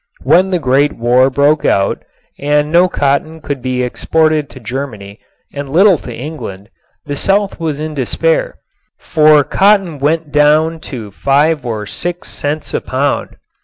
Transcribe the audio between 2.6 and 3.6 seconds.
no cotton